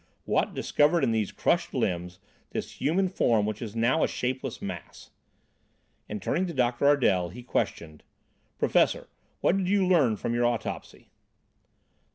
What 0.25 0.55
discover 0.55 0.99
in 0.99 1.11
these 1.11 1.31
crushed 1.31 1.75
limbs, 1.75 2.17
this 2.49 2.81
human 2.81 3.07
form, 3.07 3.45
which 3.45 3.61
is 3.61 3.75
now 3.75 4.01
a 4.03 4.07
shapeless 4.07 4.59
mass?" 4.59 5.11
And, 6.09 6.19
turning 6.19 6.47
to 6.47 6.55
Dr. 6.55 6.87
Ardel, 6.87 7.29
he 7.29 7.43
questioned: 7.43 8.01
"Professor, 8.57 9.09
what 9.41 9.57
did 9.57 9.69
you 9.69 9.87
learn 9.87 10.15
from 10.15 10.33
your 10.33 10.47
autopsy?" 10.47 11.11